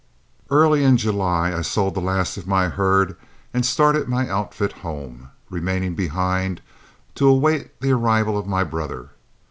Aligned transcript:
Early 0.49 0.83
in 0.83 0.97
July 0.97 1.53
I 1.55 1.61
sold 1.61 1.93
the 1.93 2.01
last 2.01 2.35
of 2.35 2.47
my 2.47 2.69
herd 2.69 3.15
and 3.53 3.63
started 3.63 4.07
my 4.09 4.27
outfit 4.27 4.71
home, 4.73 5.29
remaining 5.47 5.93
behind 5.93 6.59
to 7.13 7.27
await 7.27 7.79
the 7.81 7.91
arrival 7.91 8.35
of 8.35 8.47
my 8.47 8.63
brother. 8.63 9.11